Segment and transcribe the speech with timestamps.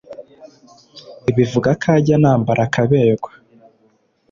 [1.35, 3.29] bivuga ko ajya anambara akaberwa